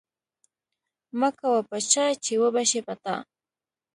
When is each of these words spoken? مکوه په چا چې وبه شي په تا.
مکوه 1.19 1.59
په 1.69 1.77
چا 1.91 2.05
چې 2.23 2.33
وبه 2.41 2.63
شي 2.69 2.79
په 2.87 2.93
تا. 3.03 3.15